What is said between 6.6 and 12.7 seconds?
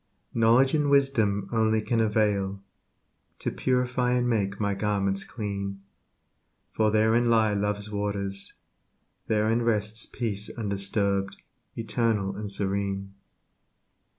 For therein lie love's waters; therein rests Peace undisturbed, eternal, and